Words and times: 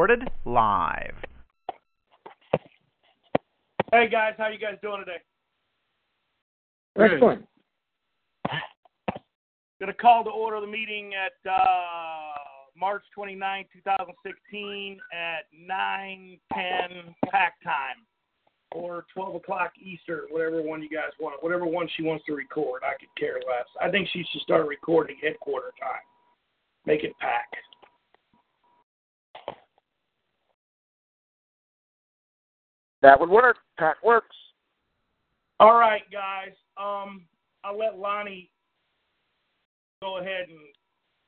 Recorded 0.00 0.30
live. 0.46 1.14
Hey 3.92 4.08
guys, 4.08 4.32
how 4.38 4.48
you 4.48 4.58
guys 4.58 4.78
doing 4.80 5.04
today? 5.04 5.18
Excellent. 6.98 7.46
Gonna 9.78 9.92
call 9.92 10.24
to 10.24 10.30
order 10.30 10.58
the 10.62 10.66
meeting 10.66 11.12
at 11.12 11.50
uh, 11.50 12.32
March 12.74 13.02
29, 13.14 13.66
2016 13.74 14.98
at 15.12 15.44
9:10 15.70 17.14
pack 17.30 17.62
time, 17.62 18.06
or 18.72 19.04
12 19.12 19.34
o'clock 19.34 19.72
Eastern, 19.78 20.20
whatever 20.30 20.62
one 20.62 20.80
you 20.82 20.88
guys 20.88 21.12
want, 21.20 21.42
whatever 21.42 21.66
one 21.66 21.86
she 21.98 22.04
wants 22.04 22.24
to 22.24 22.32
record. 22.32 22.80
I 22.84 22.98
could 22.98 23.14
care 23.18 23.34
less. 23.34 23.66
I 23.82 23.90
think 23.90 24.08
she 24.10 24.24
should 24.32 24.40
start 24.40 24.66
recording 24.66 25.16
headquarter 25.22 25.74
time. 25.78 26.00
Make 26.86 27.04
it 27.04 27.12
pack. 27.20 27.50
That 33.02 33.18
would 33.18 33.30
work. 33.30 33.56
That 33.78 33.96
works. 34.04 34.36
All 35.58 35.78
right, 35.78 36.02
guys. 36.10 36.52
Um, 36.76 37.22
I'll 37.64 37.78
let 37.78 37.98
Lonnie 37.98 38.50
go 40.00 40.18
ahead 40.18 40.48
and 40.48 40.58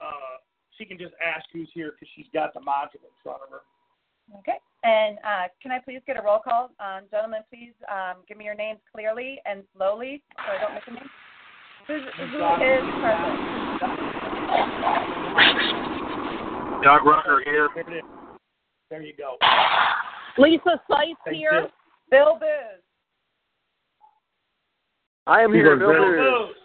uh, 0.00 0.38
she 0.78 0.84
can 0.84 0.98
just 0.98 1.14
ask 1.24 1.44
who's 1.52 1.68
here 1.74 1.92
because 1.92 2.08
she's 2.16 2.26
got 2.32 2.54
the 2.54 2.60
module 2.60 3.04
in 3.04 3.12
front 3.22 3.42
of 3.42 3.50
her. 3.50 3.60
Okay. 4.38 4.58
And 4.84 5.18
uh, 5.18 5.48
can 5.62 5.70
I 5.70 5.78
please 5.78 6.00
get 6.06 6.16
a 6.16 6.22
roll 6.22 6.40
call? 6.40 6.70
Um, 6.80 7.02
gentlemen, 7.10 7.42
please 7.50 7.74
um, 7.90 8.22
give 8.26 8.36
me 8.38 8.44
your 8.44 8.54
names 8.54 8.80
clearly 8.94 9.40
and 9.44 9.62
slowly 9.76 10.22
so 10.36 10.42
I 10.42 10.60
don't 10.60 10.74
miss 10.74 10.82
a 10.86 10.90
name. 10.92 11.10
Who's, 11.86 12.02
who 12.16 12.24
is 12.24 12.82
present? 13.00 13.38
Doug 16.82 17.04
Rucker 17.04 17.42
here. 17.44 17.68
There. 17.74 18.02
There 18.90 19.02
you 19.02 19.14
go. 19.16 19.36
Lisa 20.38 20.80
Seitz 20.91 21.20
here. 21.30 21.62
you. 21.62 21.66
Bill 22.11 22.34
Booz, 22.38 22.83
I 25.27 25.41
am 25.41 25.52
here. 25.52 25.77
Bill 25.77 25.89
Booz. 25.89 25.98
Booz. 25.98 26.48
Booz. 26.48 26.56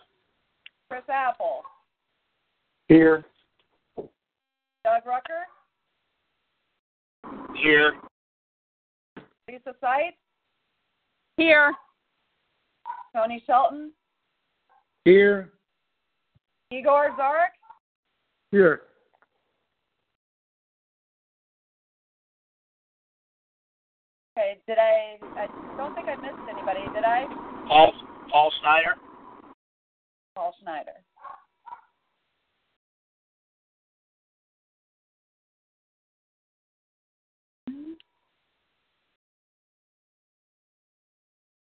Chris 0.89 1.03
Apple, 1.09 1.63
Here. 2.87 3.25
Doug 3.97 5.05
Rucker, 5.05 5.45
Here. 7.55 7.93
Lisa 9.49 9.75
Seitz, 9.81 10.17
Here. 11.35 11.73
Tony 13.15 13.43
Shelton, 13.45 13.91
Here. 15.05 15.51
Igor 16.71 17.15
Zarek, 17.19 17.55
Here. 18.51 18.81
Okay, 24.37 24.59
did 24.67 24.77
I? 24.77 25.17
I 25.35 25.47
don't 25.77 25.95
think 25.95 26.07
I 26.07 26.15
missed 26.17 26.37
anybody. 26.47 26.81
Did 26.93 27.03
I? 27.03 27.25
Paul 27.67 27.91
Paul 28.31 28.51
Snyder. 28.61 28.93
Paul 30.35 30.53
Schneider. 30.61 30.91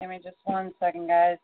Give 0.01 0.09
me 0.09 0.19
just 0.23 0.37
one 0.45 0.71
second, 0.79 1.07
guys. 1.07 1.37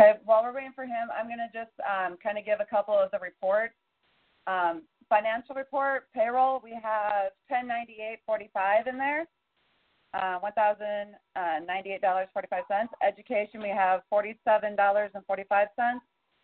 Okay, 0.00 0.16
while 0.24 0.42
we're 0.42 0.54
waiting 0.54 0.72
for 0.74 0.84
him, 0.84 1.10
I'm 1.12 1.26
going 1.26 1.44
to 1.44 1.50
just 1.52 1.72
um, 1.84 2.16
kind 2.22 2.38
of 2.38 2.46
give 2.46 2.60
a 2.60 2.64
couple 2.64 2.94
of 2.94 3.10
the 3.10 3.18
reports. 3.18 3.74
Um, 4.46 4.80
financial 5.10 5.54
report, 5.54 6.04
payroll, 6.14 6.58
we 6.64 6.72
have 6.82 7.32
1098.45 7.52 8.86
in 8.88 8.96
there, 8.96 9.26
uh, 10.14 10.38
$1,098.45. 10.40 12.88
Education, 13.06 13.60
we 13.60 13.68
have 13.68 14.00
$47.45. 14.10 16.00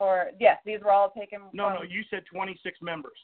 Or 0.00 0.32
yes, 0.40 0.56
these 0.64 0.80
were 0.80 0.96
all 0.96 1.12
taken. 1.12 1.44
No, 1.52 1.68
from, 1.68 1.74
no. 1.74 1.82
You 1.84 2.00
said 2.08 2.24
26 2.32 2.80
members. 2.80 3.20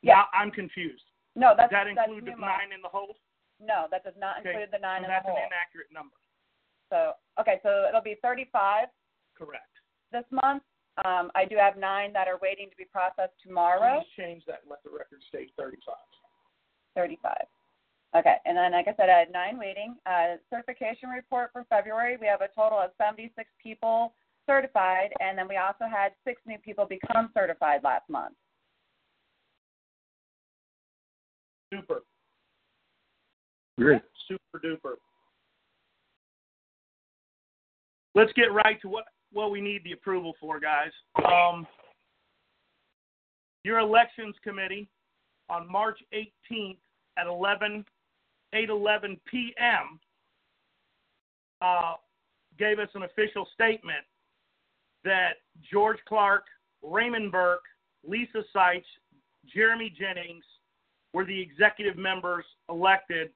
Yeah. 0.00 0.24
Now, 0.24 0.24
I'm 0.32 0.50
confused. 0.50 1.04
No, 1.36 1.52
that's 1.52 1.68
Does 1.68 1.84
that 1.84 1.86
include 1.92 2.24
the 2.24 2.40
nine 2.40 2.72
in 2.72 2.80
the 2.80 2.88
hole? 2.88 3.12
No, 3.60 3.92
that 3.92 4.04
does 4.04 4.16
not 4.16 4.40
Okay, 4.40 4.48
include 4.48 4.72
the 4.72 4.80
nine 4.80 5.04
so 5.04 5.04
in 5.04 5.12
the 5.12 5.20
hole. 5.20 5.36
That's 5.36 5.44
an 5.44 5.52
inaccurate 5.52 5.92
number. 5.92 6.16
So 6.88 7.12
okay, 7.44 7.60
so 7.60 7.84
it'll 7.84 8.00
be 8.00 8.16
35 8.24 8.88
Correct. 9.36 9.68
this 10.16 10.24
month. 10.32 10.64
Um, 11.04 11.28
I 11.36 11.44
do 11.44 11.60
have 11.60 11.76
nine 11.76 12.16
that 12.16 12.24
are 12.24 12.40
waiting 12.40 12.72
to 12.72 12.76
be 12.80 12.88
processed 12.88 13.36
tomorrow. 13.44 14.00
Please 14.00 14.16
change 14.16 14.42
that 14.48 14.64
and 14.64 14.72
let 14.72 14.80
the 14.80 14.88
record 14.96 15.20
state 15.28 15.52
35. 15.60 15.92
35. 16.96 17.36
Okay, 18.16 18.36
and 18.48 18.56
then 18.56 18.72
like 18.72 18.88
I 18.88 18.96
said, 18.96 19.12
I 19.12 19.28
had 19.28 19.32
nine 19.32 19.60
waiting. 19.60 20.00
Uh, 20.08 20.40
certification 20.48 21.12
report 21.12 21.52
for 21.52 21.68
February, 21.68 22.16
we 22.16 22.26
have 22.28 22.40
a 22.40 22.48
total 22.56 22.80
of 22.80 22.96
76 22.96 23.28
people 23.60 24.16
certified, 24.46 25.10
and 25.20 25.36
then 25.36 25.48
we 25.48 25.56
also 25.56 25.84
had 25.90 26.12
six 26.24 26.40
new 26.46 26.58
people 26.58 26.86
become 26.86 27.30
certified 27.34 27.80
last 27.82 28.08
month. 28.08 28.34
Super, 31.72 32.02
Great. 33.78 34.02
super 34.28 34.60
duper. 34.62 34.94
Let's 38.14 38.32
get 38.34 38.52
right 38.52 38.80
to 38.82 38.88
what 38.88 39.04
what 39.32 39.50
we 39.50 39.62
need 39.62 39.82
the 39.84 39.92
approval 39.92 40.34
for, 40.38 40.60
guys. 40.60 40.90
Um, 41.24 41.66
your 43.64 43.78
elections 43.78 44.34
committee 44.44 44.90
on 45.48 45.70
March 45.70 45.98
18th 46.12 46.76
at 47.16 47.26
11 47.26 47.84
8:11 48.54 49.18
p.m. 49.30 49.98
Uh, 51.62 51.94
gave 52.58 52.78
us 52.78 52.88
an 52.94 53.04
official 53.04 53.48
statement 53.54 54.04
that 55.04 55.34
George 55.70 55.98
Clark, 56.08 56.44
Raymond 56.82 57.32
Burke, 57.32 57.64
Lisa 58.06 58.42
Seitz, 58.52 58.86
Jeremy 59.52 59.92
Jennings 59.96 60.44
were 61.12 61.24
the 61.24 61.40
executive 61.40 61.96
members 61.96 62.44
elected 62.68 63.30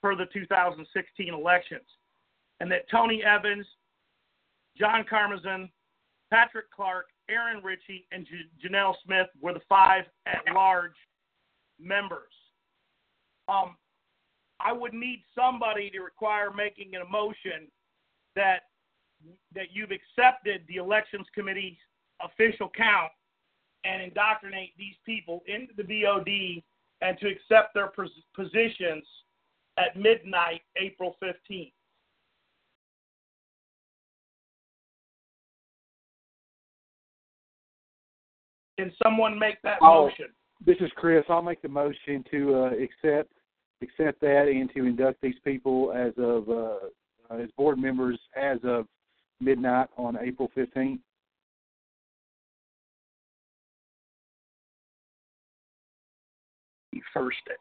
for 0.00 0.14
the 0.14 0.26
2016 0.32 1.32
elections, 1.32 1.86
and 2.60 2.70
that 2.70 2.88
Tony 2.90 3.22
Evans, 3.24 3.66
John 4.78 5.04
Carmazin, 5.10 5.70
Patrick 6.30 6.70
Clark, 6.70 7.06
Aaron 7.28 7.62
Ritchie, 7.62 8.06
and 8.12 8.26
J- 8.26 8.68
Janelle 8.68 8.94
Smith 9.04 9.28
were 9.40 9.54
the 9.54 9.60
five 9.68 10.04
at-large 10.26 10.94
members. 11.80 12.32
Um, 13.48 13.76
I 14.60 14.72
would 14.72 14.94
need 14.94 15.22
somebody 15.34 15.90
to 15.90 16.00
require 16.00 16.50
making 16.52 16.94
an 16.94 17.02
motion 17.10 17.68
that 18.34 18.62
that 19.54 19.66
you've 19.72 19.90
accepted 19.90 20.62
the 20.68 20.76
elections 20.76 21.26
committee's 21.34 21.76
official 22.22 22.70
count 22.74 23.10
and 23.84 24.02
indoctrinate 24.02 24.72
these 24.76 24.94
people 25.04 25.42
into 25.46 25.72
the 25.76 25.82
BOD 25.82 26.62
and 27.02 27.18
to 27.18 27.28
accept 27.28 27.74
their 27.74 27.88
pos- 27.88 28.10
positions 28.34 29.04
at 29.78 29.96
midnight, 29.96 30.62
April 30.76 31.16
15th. 31.22 31.72
Can 38.78 38.92
someone 39.02 39.38
make 39.38 39.60
that 39.62 39.78
Oh. 39.80 40.04
motion? 40.06 40.32
This 40.60 40.80
is 40.80 40.90
Chris. 40.92 41.24
I'll 41.28 41.42
make 41.42 41.60
the 41.62 41.68
motion 41.68 42.22
to 42.24 42.54
uh, 42.54 42.70
accept 42.72 43.32
accept 43.82 44.20
that 44.20 44.48
and 44.48 44.72
to 44.72 44.86
induct 44.86 45.20
these 45.20 45.38
people 45.40 45.92
as 45.92 46.16
of 46.16 46.48
uh, 46.48 46.88
as 47.30 47.50
board 47.52 47.78
members 47.78 48.18
as 48.34 48.58
of 48.64 48.88
midnight 49.40 49.88
on 49.96 50.16
April 50.18 50.50
fifteenth. 50.54 51.00
He 56.92 57.02
first 57.12 57.38
it. 57.46 57.58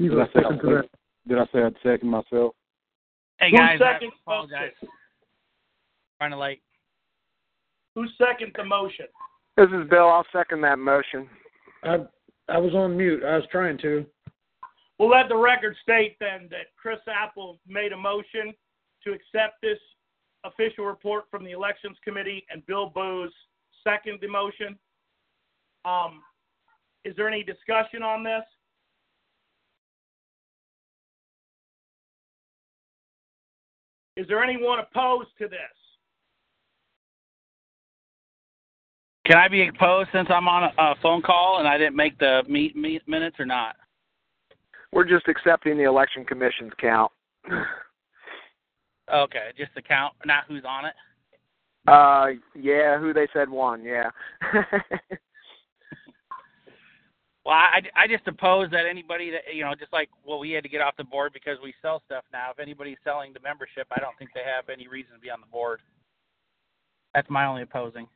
Did 0.00 0.18
I 0.18 0.24
say 0.26 0.30
I'd 0.44 0.60
second- 0.60 0.88
Did 1.28 1.38
I 1.38 1.46
say 1.52 1.62
I'd 1.62 1.76
second 1.82 2.08
myself? 2.08 2.54
Hey 3.38 3.50
Who 3.50 3.56
guys, 3.56 3.80
I 3.80 3.94
seconds 3.94 4.12
apologize. 4.22 4.72
motion? 4.82 4.94
Running 6.20 6.38
late. 6.38 6.62
Who 7.94 8.06
second 8.18 8.52
the 8.56 8.64
motion? 8.64 9.06
This 9.56 9.68
is 9.70 9.88
Bill. 9.90 10.08
I'll 10.08 10.26
second 10.32 10.60
that 10.62 10.78
motion. 10.78 11.28
I 11.84 12.06
I 12.48 12.58
was 12.58 12.74
on 12.74 12.96
mute. 12.96 13.22
I 13.24 13.36
was 13.36 13.46
trying 13.50 13.78
to. 13.78 14.06
We'll 14.98 15.08
let 15.10 15.28
the 15.28 15.36
record 15.36 15.76
state 15.82 16.16
then 16.20 16.48
that 16.50 16.74
Chris 16.76 16.98
Apple 17.08 17.58
made 17.66 17.92
a 17.92 17.96
motion 17.96 18.52
to 19.04 19.12
accept 19.12 19.60
this 19.62 19.78
official 20.44 20.84
report 20.84 21.24
from 21.30 21.44
the 21.44 21.52
Elections 21.52 21.96
Committee 22.04 22.44
and 22.50 22.64
Bill 22.66 22.90
Booz 22.90 23.32
second 23.84 24.18
the 24.20 24.28
motion. 24.28 24.78
Um, 25.84 26.22
is 27.04 27.14
there 27.16 27.28
any 27.28 27.42
discussion 27.42 28.02
on 28.02 28.22
this? 28.22 28.42
Is 34.16 34.26
there 34.28 34.42
anyone 34.42 34.78
opposed 34.78 35.30
to 35.38 35.48
this? 35.48 35.58
Can 39.26 39.36
I 39.36 39.48
be 39.48 39.68
opposed 39.68 40.10
since 40.12 40.28
I'm 40.30 40.48
on 40.48 40.64
a, 40.64 40.72
a 40.78 40.94
phone 41.00 41.22
call 41.22 41.58
and 41.60 41.68
I 41.68 41.78
didn't 41.78 41.96
make 41.96 42.18
the 42.18 42.42
meet, 42.48 42.76
meet 42.76 43.06
minutes 43.08 43.36
or 43.38 43.46
not? 43.46 43.76
We're 44.92 45.08
just 45.08 45.28
accepting 45.28 45.78
the 45.78 45.84
election 45.84 46.24
commission's 46.24 46.72
count. 46.78 47.10
Okay, 49.12 49.50
just 49.56 49.74
the 49.74 49.82
count, 49.82 50.14
not 50.24 50.44
who's 50.48 50.64
on 50.66 50.84
it. 50.84 50.94
Uh, 51.88 52.40
yeah, 52.54 52.98
who 52.98 53.12
they 53.12 53.26
said 53.32 53.48
won, 53.48 53.82
yeah. 53.82 54.10
Well, 57.44 57.56
I, 57.56 57.80
I 57.96 58.06
just 58.06 58.26
oppose 58.28 58.70
that 58.70 58.86
anybody 58.88 59.30
that 59.30 59.52
you 59.52 59.64
know, 59.64 59.74
just 59.74 59.92
like 59.92 60.08
well, 60.24 60.38
we 60.38 60.52
had 60.52 60.62
to 60.62 60.68
get 60.68 60.80
off 60.80 60.96
the 60.96 61.04
board 61.04 61.32
because 61.32 61.58
we 61.62 61.74
sell 61.82 62.00
stuff 62.06 62.24
now. 62.32 62.50
If 62.52 62.60
anybody's 62.60 62.98
selling 63.02 63.32
the 63.32 63.40
membership, 63.40 63.88
I 63.90 63.98
don't 63.98 64.16
think 64.16 64.30
they 64.32 64.42
have 64.46 64.68
any 64.68 64.86
reason 64.86 65.14
to 65.14 65.18
be 65.18 65.30
on 65.30 65.40
the 65.40 65.50
board. 65.50 65.80
That's 67.14 67.28
my 67.28 67.46
only 67.46 67.62
opposing. 67.62 68.06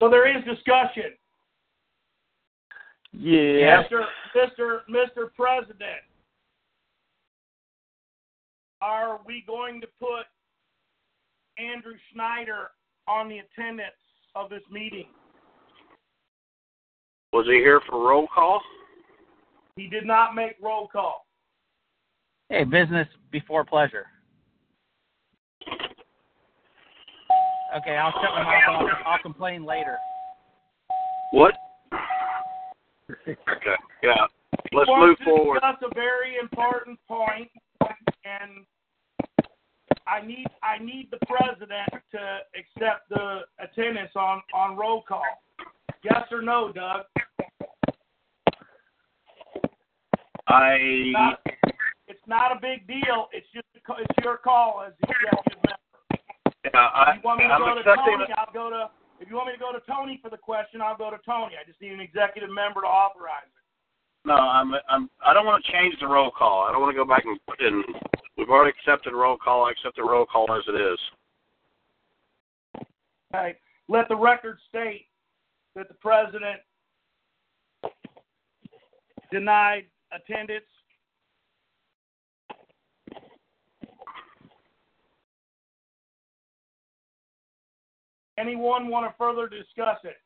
So 0.00 0.10
there 0.10 0.26
is 0.26 0.42
discussion. 0.44 1.14
yeah. 3.12 3.84
Mr. 3.84 4.04
Mr. 4.34 4.80
Mr. 4.90 5.28
President, 5.36 6.02
are 8.80 9.20
we 9.26 9.44
going 9.46 9.80
to 9.80 9.86
put 9.98 10.26
Andrew 11.58 11.94
Schneider 12.12 12.70
on 13.06 13.28
the 13.28 13.38
attendance 13.38 13.94
of 14.34 14.50
this 14.50 14.62
meeting? 14.70 15.06
Was 17.32 17.46
he 17.46 17.54
here 17.54 17.80
for 17.88 18.08
roll 18.08 18.26
call? 18.32 18.60
He 19.76 19.86
did 19.86 20.04
not 20.04 20.34
make 20.34 20.56
roll 20.60 20.88
call. 20.88 21.26
Hey, 22.48 22.64
business 22.64 23.06
before 23.30 23.64
pleasure. 23.64 24.06
Okay, 27.76 27.96
I'll 27.96 28.10
shut 28.10 28.30
my 28.34 28.42
mouth. 28.42 28.62
I'll, 28.68 29.12
I'll 29.12 29.22
complain 29.22 29.64
later. 29.64 29.96
What? 31.32 31.54
Okay, 33.26 33.74
yeah. 34.04 34.14
Let's 34.72 34.88
Want 34.88 35.10
move 35.10 35.18
to 35.18 35.24
forward. 35.24 35.60
Discuss 35.60 35.90
a 35.90 35.94
very 35.94 36.38
important 36.40 36.96
point, 37.08 37.50
and 38.24 38.64
I 40.06 40.24
need 40.24 40.46
I 40.62 40.82
need 40.82 41.08
the 41.10 41.18
president 41.26 41.88
to 42.12 42.38
accept 42.58 43.08
the 43.08 43.40
attendance 43.58 44.10
on 44.16 44.42
on 44.54 44.76
roll 44.76 45.02
call. 45.02 45.22
Yes 46.02 46.24
or 46.30 46.42
no, 46.42 46.72
Doug? 46.72 47.04
I 50.48 51.12
Not, 51.12 51.40
it's 52.08 52.26
not 52.26 52.56
a 52.56 52.60
big 52.60 52.86
deal. 52.86 53.28
It's 53.32 53.46
just 53.54 53.66
it's 53.74 54.24
your 54.24 54.38
call 54.38 54.82
as 54.86 54.94
the 55.00 55.08
executive 55.08 55.62
member. 55.62 56.18
yeah, 56.64 56.80
I 56.80 57.14
If 57.14 57.22
you 57.22 57.28
want 57.28 57.38
me 57.38 57.46
to 57.46 57.54
I'm 57.54 57.60
go 57.60 57.82
to 57.82 58.34
I'll 58.36 58.52
go 58.52 58.70
to. 58.70 58.90
If 59.20 59.28
you 59.28 59.36
want 59.36 59.48
me 59.48 59.52
to 59.52 59.60
go 59.60 59.70
to 59.70 59.84
Tony 59.84 60.18
for 60.22 60.30
the 60.30 60.40
question, 60.40 60.80
I'll 60.80 60.96
go 60.96 61.10
to 61.10 61.20
Tony. 61.26 61.54
I 61.60 61.64
just 61.68 61.80
need 61.80 61.92
an 61.92 62.00
executive 62.00 62.48
member 62.48 62.80
to 62.80 62.88
authorize 62.88 63.52
it. 63.52 63.59
No, 64.24 64.34
I'm 64.34 64.72
I'm 64.88 65.08
I 65.24 65.32
don't 65.32 65.46
want 65.46 65.64
to 65.64 65.72
change 65.72 65.94
the 66.00 66.06
roll 66.06 66.30
call. 66.30 66.66
I 66.68 66.72
don't 66.72 66.80
want 66.80 66.94
to 66.94 67.02
go 67.02 67.08
back 67.08 67.24
and 67.24 67.38
in 67.60 67.82
we've 68.36 68.50
already 68.50 68.72
accepted 68.78 69.14
roll 69.14 69.36
call. 69.36 69.64
I 69.64 69.70
accept 69.70 69.96
the 69.96 70.02
roll 70.02 70.26
call 70.26 70.46
as 70.52 70.62
it 70.68 70.80
is. 70.80 70.98
Okay. 73.34 73.56
Let 73.88 74.08
the 74.08 74.16
record 74.16 74.58
state 74.68 75.06
that 75.74 75.88
the 75.88 75.94
president 75.94 76.60
denied 79.32 79.86
attendance. 80.12 80.64
Anyone 88.38 88.88
want 88.88 89.10
to 89.10 89.14
further 89.18 89.48
discuss 89.48 89.98
it? 90.04 90.16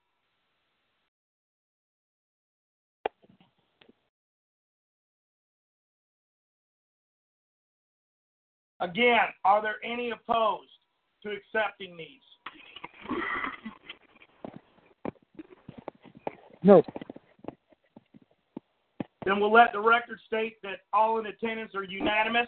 Again, 8.84 9.28
are 9.46 9.62
there 9.62 9.76
any 9.82 10.10
opposed 10.10 10.68
to 11.22 11.30
accepting 11.30 11.96
these? 11.96 12.20
No. 16.62 16.82
Then 19.24 19.40
we'll 19.40 19.52
let 19.52 19.72
the 19.72 19.80
record 19.80 20.18
state 20.26 20.60
that 20.62 20.80
all 20.92 21.18
in 21.18 21.24
attendance 21.24 21.74
are 21.74 21.82
unanimous. 21.82 22.46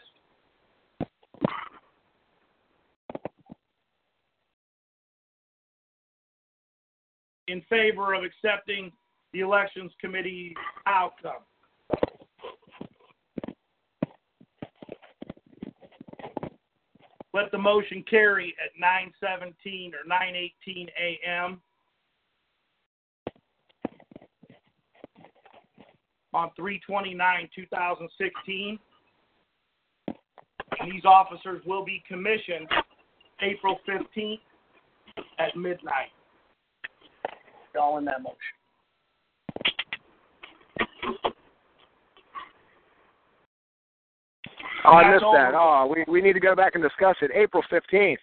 In 7.49 7.63
favor 7.71 8.13
of 8.13 8.25
accepting 8.25 8.93
the 9.33 9.41
elections 9.41 9.91
committee 10.03 10.55
outcome. 10.87 11.45
Let 17.37 17.51
the 17.51 17.59
motion 17.59 18.03
carry 18.09 18.57
at 18.65 18.71
9:17 18.83 19.93
or 19.93 20.09
9:18 20.11 20.89
a.m. 20.99 21.61
on 26.33 26.51
329 26.57 27.51
2016 27.55 28.79
and 30.81 30.91
these 30.91 31.05
officers 31.05 31.61
will 31.67 31.85
be 31.85 32.03
commissioned 32.09 32.69
April 33.43 33.81
15th 33.87 34.41
at 35.39 35.55
midnight. 35.57 36.13
All 37.79 37.99
in 37.99 38.07
that 38.07 38.23
motion. 38.23 38.39
Oh, 44.87 44.93
I 44.93 45.11
missed 45.11 45.25
that. 45.33 45.53
Oh, 45.55 45.93
we 45.93 46.05
we 46.11 46.21
need 46.21 46.35
to 46.35 46.41
go 46.41 46.55
back 46.55 46.75
and 46.75 46.83
discuss 46.83 47.17
it. 47.21 47.31
April 47.35 47.63
fifteenth. 47.69 48.21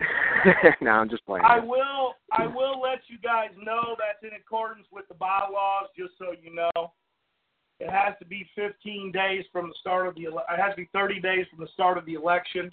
no, 0.80 0.90
I'm 0.90 1.08
just 1.08 1.24
playing. 1.26 1.44
I 1.44 1.60
will 1.60 2.14
I 2.32 2.46
will 2.46 2.80
let 2.80 3.00
you 3.08 3.18
guys 3.22 3.50
know 3.62 3.94
that's 3.98 4.22
in 4.22 4.36
accordance 4.38 4.86
with 4.92 5.06
the 5.08 5.14
bylaws, 5.14 5.88
just 5.96 6.12
so 6.18 6.34
you 6.42 6.54
know. 6.54 6.92
It 7.80 7.90
has 7.90 8.14
to 8.20 8.24
be 8.24 8.48
15 8.54 9.10
days 9.12 9.44
from 9.52 9.68
the 9.68 9.74
start 9.80 10.06
of 10.06 10.14
the 10.14 10.26
ele- 10.26 10.44
it 10.48 10.60
has 10.60 10.70
to 10.72 10.82
be 10.82 10.88
30 10.92 11.20
days 11.20 11.44
from 11.50 11.64
the 11.64 11.70
start 11.74 11.98
of 11.98 12.06
the 12.06 12.14
election. 12.14 12.72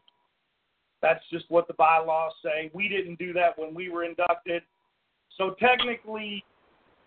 That's 1.02 1.24
just 1.32 1.46
what 1.50 1.68
the 1.68 1.74
bylaws 1.74 2.34
say. 2.44 2.70
We 2.74 2.88
didn't 2.88 3.18
do 3.18 3.34
that 3.34 3.58
when 3.58 3.74
we 3.74 3.90
were 3.90 4.04
inducted. 4.04 4.62
So 5.38 5.56
technically 5.60 6.44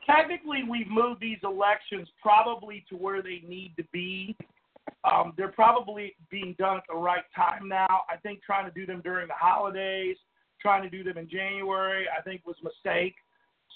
technically 0.06 0.64
we've 0.68 0.88
moved 0.88 1.20
these 1.20 1.38
elections 1.44 2.08
probably 2.20 2.84
to 2.88 2.96
where 2.96 3.22
they 3.22 3.42
need 3.46 3.74
to 3.76 3.84
be. 3.92 4.36
Um, 5.04 5.34
they're 5.36 5.48
probably 5.48 6.14
being 6.30 6.54
done 6.58 6.78
at 6.78 6.84
the 6.88 6.96
right 6.96 7.24
time 7.36 7.68
now. 7.68 8.02
I 8.10 8.16
think 8.22 8.42
trying 8.42 8.64
to 8.64 8.72
do 8.72 8.86
them 8.86 9.02
during 9.02 9.28
the 9.28 9.34
holidays, 9.34 10.16
trying 10.60 10.82
to 10.82 10.90
do 10.90 11.04
them 11.04 11.18
in 11.18 11.28
January, 11.28 12.06
I 12.08 12.22
think 12.22 12.42
was 12.46 12.56
a 12.62 12.64
mistake. 12.64 13.14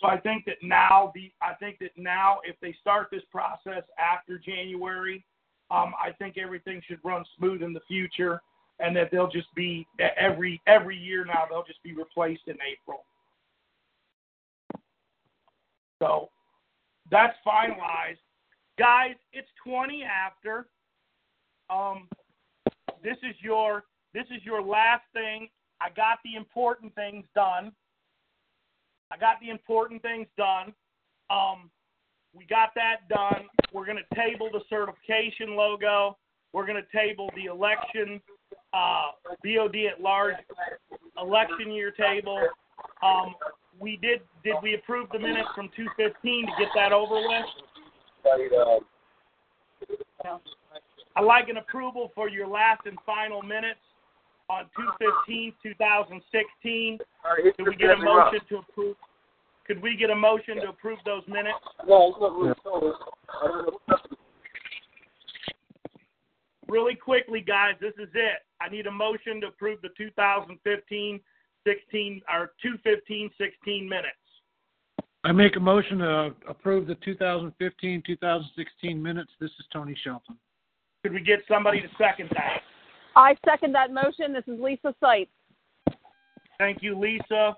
So 0.01 0.07
I 0.07 0.19
think 0.19 0.45
that 0.47 0.57
now 0.63 1.13
the 1.15 1.31
I 1.43 1.55
think 1.55 1.79
that 1.81 1.91
now 1.97 2.39
if 2.45 2.57
they 2.61 2.75
start 2.81 3.09
this 3.11 3.23
process 3.31 3.83
after 3.99 4.39
January, 4.39 5.25
um, 5.71 5.93
I 6.03 6.13
think 6.13 6.39
everything 6.39 6.81
should 6.87 7.01
run 7.05 7.25
smooth 7.37 7.63
in 7.63 7.73
the 7.73 7.81
future, 7.89 8.41
and 8.79 8.97
that 8.97 9.11
they'll 9.11 9.31
just 9.31 9.53
be 9.55 9.87
every 10.17 10.61
every 10.67 10.97
year 10.97 11.25
now 11.25 11.45
they'll 11.51 11.65
just 11.65 11.83
be 11.83 11.95
replaced 11.95 12.43
in 12.47 12.57
April. 12.73 13.05
So 15.99 16.31
that's 17.11 17.37
finalized, 17.47 18.23
guys. 18.79 19.17
It's 19.33 19.49
20 19.65 20.05
after. 20.05 20.69
Um, 21.71 22.09
this 23.03 23.17
is 23.23 23.37
your 23.41 23.85
this 24.15 24.25
is 24.35 24.45
your 24.45 24.63
last 24.63 25.03
thing. 25.13 25.49
I 25.81 25.89
got 25.91 26.19
the 26.25 26.35
important 26.37 26.95
things 26.95 27.25
done. 27.35 27.73
I 29.11 29.17
got 29.17 29.37
the 29.41 29.51
important 29.51 30.03
things 30.03 30.27
done. 30.37 30.73
Um, 31.31 31.71
we 32.35 32.45
got 32.47 32.71
that 32.75 33.09
done. 33.09 33.47
We're 33.73 33.87
going 33.87 33.99
to 33.99 34.15
table 34.15 34.49
the 34.53 34.61
certification 34.69 35.57
logo. 35.57 36.17
We're 36.53 36.67
going 36.67 36.83
to 36.83 36.99
table 36.99 37.31
the 37.37 37.47
election 37.47 38.21
uh, 38.73 39.11
BOD 39.45 39.77
at 39.93 40.01
large 40.01 40.37
election 41.21 41.71
year 41.73 41.91
table. 41.91 42.41
Um, 43.03 43.35
we 43.79 43.97
did 43.97 44.21
did 44.45 44.57
we 44.63 44.75
approve 44.75 45.09
the 45.13 45.19
minutes 45.19 45.49
from 45.55 45.69
215 45.77 46.47
to 46.47 46.53
get 46.59 46.69
that 46.75 46.93
over 46.93 47.15
with? 47.15 47.47
I 51.19 51.21
like 51.21 51.49
an 51.49 51.57
approval 51.57 52.13
for 52.15 52.29
your 52.29 52.47
last 52.47 52.83
and 52.87 52.97
final 53.05 53.43
minutes 53.43 53.81
on 54.49 54.67
215 54.77 55.53
2016. 55.65 56.99
Could 57.57 57.67
we 57.67 57.75
get 57.75 57.91
a 57.91 57.97
motion 57.97 58.39
to 58.49 58.59
approve? 58.59 58.97
Could 59.67 59.83
we 59.83 59.97
get 59.97 60.11
a 60.11 60.15
motion 60.15 60.59
to 60.59 60.69
approve 60.69 61.01
those 61.05 61.25
minutes? 61.27 61.59
Really 66.69 66.95
quickly, 66.95 67.41
guys, 67.41 67.75
this 67.81 67.95
is 67.99 68.11
it. 68.15 68.39
I 68.61 68.69
need 68.69 68.87
a 68.87 68.93
motion 68.93 69.41
to 69.41 69.49
approve 69.49 69.83
the 69.83 69.89
2015 69.99 71.21
16 71.67 72.23
or 72.33 72.53
215 72.63 73.31
16 73.37 73.89
minutes. 73.89 74.07
I 75.25 75.33
make 75.33 75.57
a 75.57 75.61
motion 75.61 75.99
to 75.99 76.33
approve 76.49 76.87
the 76.87 76.95
2015 76.95 78.05
2016 78.07 79.03
minutes. 79.03 79.33
This 79.41 79.51
is 79.59 79.67
Tony 79.73 79.97
Shelton. 80.05 80.37
Could 81.03 81.13
we 81.13 81.21
get 81.21 81.41
somebody 81.49 81.81
to 81.81 81.89
second 81.97 82.29
that? 82.35 82.61
I 83.15 83.37
second 83.45 83.75
that 83.75 83.93
motion. 83.93 84.33
This 84.33 84.45
is 84.47 84.61
Lisa 84.61 84.95
Seitz. 85.01 85.31
Thank 86.59 86.83
you, 86.83 86.99
Lisa. 86.99 87.55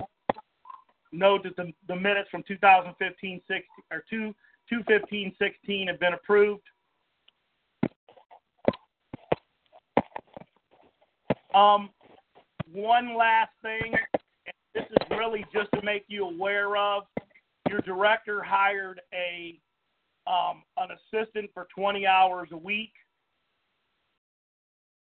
Note 1.12 1.42
that 1.44 1.56
the, 1.56 1.73
the 1.88 1.97
minutes 1.97 2.28
from 2.30 2.42
2015 2.47 3.40
16 3.49 3.62
or 3.90 4.04
2 4.11 4.35
215 4.68 5.35
16 5.38 5.88
have 5.88 5.99
been 5.99 6.14
approved. 6.14 6.62
Um, 11.52 11.90
one 12.73 13.16
last 13.16 13.50
thing, 13.61 13.92
and 13.92 14.54
this 14.75 14.85
is 14.85 15.18
really 15.18 15.44
just 15.52 15.68
to 15.75 15.82
make 15.82 16.04
you 16.06 16.26
aware 16.26 16.76
of. 16.76 17.04
Your 17.68 17.80
director 17.80 18.42
hired 18.42 19.00
a 19.12 19.59
um, 20.26 20.62
an 20.76 20.90
assistant 20.92 21.50
for 21.52 21.66
20 21.75 22.06
hours 22.06 22.49
a 22.52 22.56
week. 22.56 22.92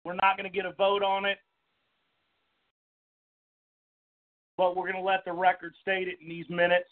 We're 0.05 0.15
not 0.15 0.37
going 0.37 0.49
to 0.49 0.55
get 0.55 0.65
a 0.65 0.73
vote 0.73 1.01
on 1.01 1.25
it, 1.25 1.37
but 4.57 4.75
we're 4.75 4.91
going 4.91 5.01
to 5.01 5.07
let 5.07 5.23
the 5.25 5.31
record 5.31 5.73
state 5.81 6.07
it 6.07 6.17
in 6.21 6.27
these 6.27 6.45
minutes. 6.49 6.89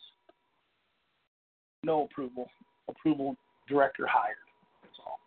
No 1.83 2.03
approval. 2.03 2.47
Approval 2.87 3.35
director 3.67 4.07
hired. 4.07 4.37
That's 4.81 4.95
all. 5.05 5.19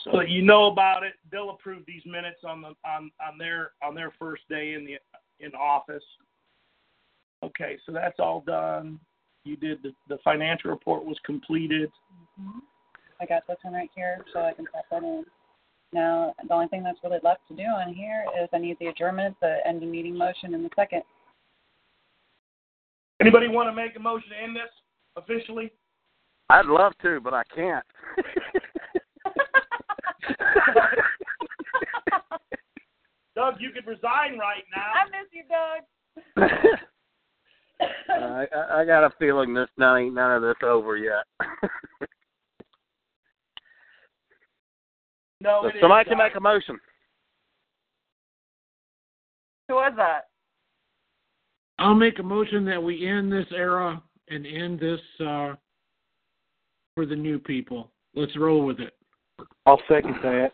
So 0.00 0.18
that 0.18 0.28
you 0.28 0.42
know 0.42 0.66
about 0.66 1.02
it, 1.02 1.14
they'll 1.30 1.50
approve 1.50 1.82
these 1.86 2.02
minutes 2.06 2.40
on 2.46 2.62
the 2.62 2.68
on, 2.86 3.10
on 3.26 3.38
their 3.38 3.72
on 3.82 3.94
their 3.94 4.12
first 4.18 4.42
day 4.48 4.74
in 4.74 4.84
the 4.84 4.96
in 5.44 5.54
office. 5.54 6.04
Okay, 7.42 7.78
so 7.84 7.92
that's 7.92 8.18
all 8.18 8.42
done. 8.46 8.98
You 9.44 9.56
did 9.56 9.82
the, 9.82 9.94
the 10.08 10.18
financial 10.24 10.70
report 10.70 11.04
was 11.04 11.18
completed. 11.24 11.90
Mm-hmm. 12.40 12.60
I 13.20 13.26
got 13.26 13.46
this 13.46 13.58
one 13.62 13.74
right 13.74 13.90
here, 13.94 14.24
so 14.32 14.40
I 14.40 14.52
can 14.54 14.64
type 14.66 14.84
that 14.90 15.02
in. 15.02 15.24
Now, 15.92 16.34
the 16.48 16.54
only 16.54 16.66
thing 16.68 16.82
that's 16.82 16.98
really 17.04 17.20
left 17.22 17.46
to 17.48 17.54
do 17.54 17.62
on 17.62 17.94
here 17.94 18.24
is 18.42 18.48
I 18.52 18.58
need 18.58 18.76
the 18.80 18.86
adjournment, 18.86 19.36
the 19.40 19.58
end 19.66 19.82
of 19.82 19.88
meeting 19.88 20.16
motion, 20.16 20.54
and 20.54 20.64
the 20.64 20.70
second. 20.74 21.02
Anybody 23.20 23.48
want 23.48 23.68
to 23.68 23.72
make 23.72 23.94
a 23.96 24.00
motion 24.00 24.30
to 24.30 24.42
end 24.42 24.56
this 24.56 24.70
officially? 25.16 25.70
I'd 26.50 26.66
love 26.66 26.92
to, 27.02 27.20
but 27.20 27.32
I 27.32 27.44
can't. 27.54 27.84
Doug, 33.36 33.54
you 33.60 33.70
could 33.70 33.86
resign 33.86 34.38
right 34.38 34.64
now. 34.74 34.92
I 34.94 35.04
miss 35.10 35.28
you, 35.32 35.44
Doug. 35.48 36.80
I, 37.80 38.46
I 38.54 38.80
I 38.80 38.84
got 38.84 39.04
a 39.04 39.10
feeling 39.18 39.54
this 39.54 39.68
none 39.76 39.98
ain't 40.00 40.14
none 40.14 40.32
of 40.32 40.42
this 40.42 40.56
over 40.62 40.96
yet. 40.96 41.24
No, 45.44 45.60
So 45.62 45.68
it 45.68 45.76
is, 45.76 45.80
somebody 45.82 46.08
can 46.08 46.16
make 46.16 46.34
a 46.36 46.40
motion. 46.40 46.80
Who 49.68 49.74
was 49.74 49.92
that? 49.96 50.28
I'll 51.78 51.94
make 51.94 52.18
a 52.18 52.22
motion 52.22 52.64
that 52.64 52.82
we 52.82 53.06
end 53.06 53.30
this 53.30 53.46
era 53.54 54.02
and 54.30 54.46
end 54.46 54.80
this 54.80 55.00
uh, 55.20 55.54
for 56.94 57.04
the 57.04 57.14
new 57.14 57.38
people. 57.38 57.90
Let's 58.14 58.36
roll 58.38 58.64
with 58.64 58.80
it. 58.80 58.94
I'll 59.66 59.80
second 59.86 60.14
that. 60.22 60.52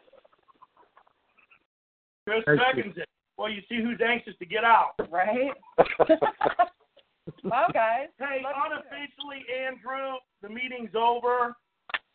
Chris 2.26 2.42
seconds 2.44 2.94
it. 2.96 3.08
Well, 3.38 3.50
you 3.50 3.60
see 3.68 3.80
who's 3.82 4.00
anxious 4.04 4.34
to 4.40 4.46
get 4.46 4.64
out. 4.64 4.94
Right? 5.08 5.52
wow, 7.44 7.66
guys. 7.72 8.08
Hey, 8.18 8.42
Love 8.44 8.54
unofficially, 8.70 9.44
Andrew, 9.66 10.18
the 10.42 10.48
meeting's 10.48 10.94
over. 10.94 11.56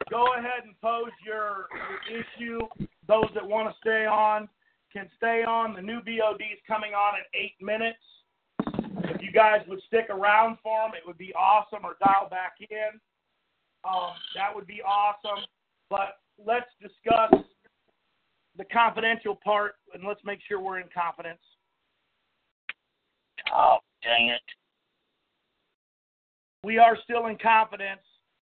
Go 0.10 0.34
ahead 0.38 0.64
and 0.66 0.80
pose 0.82 1.12
your, 1.26 1.68
your 1.74 2.22
issue. 2.22 2.60
Those 3.08 3.30
that 3.34 3.46
want 3.46 3.70
to 3.70 3.76
stay 3.82 4.06
on 4.06 4.48
can 4.94 5.10
stay 5.18 5.44
on. 5.44 5.74
The 5.74 5.82
new 5.82 6.00
BOD's 6.00 6.62
coming 6.68 6.94
on 6.94 7.16
in 7.16 7.26
eight 7.40 7.56
minutes. 7.62 8.00
If 9.10 9.22
you 9.22 9.32
guys 9.32 9.62
would 9.68 9.82
stick 9.88 10.06
around 10.10 10.58
for 10.64 10.88
them, 10.88 10.92
it 10.96 11.06
would 11.06 11.18
be 11.18 11.34
awesome, 11.34 11.84
or 11.84 11.96
dial 12.04 12.30
back 12.30 12.56
in. 12.60 13.00
Um, 13.84 14.14
that 14.36 14.54
would 14.54 14.68
be 14.68 14.82
awesome. 14.82 15.44
But 15.90 16.18
let's 16.44 16.70
discuss 16.82 17.32
the 18.58 18.66
confidential 18.66 19.36
part, 19.44 19.74
and 19.94 20.04
let's 20.08 20.22
make 20.24 20.40
sure 20.48 20.60
we're 20.60 20.80
in 20.80 20.88
confidence. 20.94 21.42
Oh, 23.54 23.78
dang 24.04 24.30
it. 24.30 24.42
We 26.66 26.80
are 26.80 26.98
still 27.04 27.28
in 27.28 27.38
confidence. 27.38 28.02